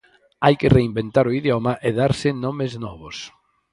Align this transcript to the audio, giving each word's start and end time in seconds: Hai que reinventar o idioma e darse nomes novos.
Hai 0.43 0.55
que 0.59 0.73
reinventar 0.77 1.25
o 1.27 1.35
idioma 1.41 1.73
e 1.87 1.89
darse 1.99 2.27
nomes 2.45 2.71
novos. 2.85 3.17